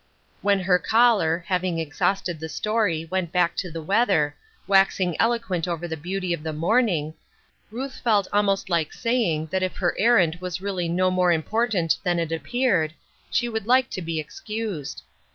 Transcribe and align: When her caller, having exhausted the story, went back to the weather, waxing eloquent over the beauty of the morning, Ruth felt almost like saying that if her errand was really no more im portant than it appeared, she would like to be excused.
When 0.41 0.61
her 0.61 0.79
caller, 0.79 1.43
having 1.45 1.77
exhausted 1.77 2.39
the 2.39 2.49
story, 2.49 3.05
went 3.11 3.31
back 3.31 3.55
to 3.57 3.69
the 3.69 3.83
weather, 3.83 4.35
waxing 4.65 5.15
eloquent 5.21 5.67
over 5.67 5.87
the 5.87 5.95
beauty 5.95 6.33
of 6.33 6.41
the 6.41 6.53
morning, 6.53 7.13
Ruth 7.69 7.99
felt 7.99 8.27
almost 8.33 8.67
like 8.67 8.93
saying 8.93 9.49
that 9.51 9.61
if 9.61 9.75
her 9.77 9.95
errand 9.99 10.39
was 10.41 10.59
really 10.59 10.87
no 10.89 11.11
more 11.11 11.31
im 11.31 11.43
portant 11.43 11.97
than 12.01 12.17
it 12.17 12.31
appeared, 12.31 12.93
she 13.29 13.47
would 13.47 13.67
like 13.67 13.91
to 13.91 14.01
be 14.01 14.19
excused. 14.19 15.03